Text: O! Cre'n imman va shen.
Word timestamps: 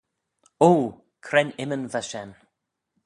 O! 0.67 0.69
Cre'n 1.27 1.51
imman 1.65 1.85
va 1.97 2.01
shen. 2.09 2.29